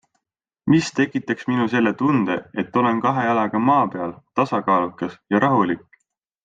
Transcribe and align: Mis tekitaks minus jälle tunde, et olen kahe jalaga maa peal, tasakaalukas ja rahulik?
Mis 0.73 0.87
tekitaks 0.99 1.47
minus 1.49 1.73
jälle 1.77 1.93
tunde, 1.99 2.33
et 2.63 2.75
olen 2.83 3.01
kahe 3.07 3.27
jalaga 3.29 3.63
maa 3.69 3.81
peal, 3.97 4.17
tasakaalukas 4.41 5.19
ja 5.37 5.47
rahulik? 5.49 5.91